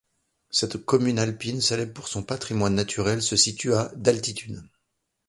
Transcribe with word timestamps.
Cette 0.49 0.83
commune 0.83 1.19
alpine, 1.19 1.61
célèbre 1.61 1.93
pour 1.93 2.07
son 2.07 2.23
patrimoine 2.23 2.73
naturel, 2.73 3.21
se 3.21 3.35
situe 3.35 3.75
à 3.75 3.91
d'altitude. 3.95 4.63